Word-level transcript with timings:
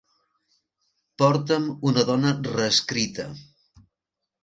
Porta'm 1.23 1.69
una 1.91 2.07
dona 2.09 2.35
reescrita. 2.51 3.31